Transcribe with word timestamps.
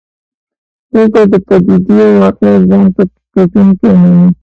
دلته 0.93 1.21
د 1.31 1.33
پدیدې 1.47 2.01
واقعیت 2.21 2.63
ځان 2.69 2.85
په 2.95 3.03
کتونکو 3.33 3.87
مني. 4.01 4.27